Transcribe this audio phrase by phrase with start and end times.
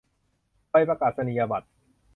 [0.69, 1.67] ใบประกาศนียบัตร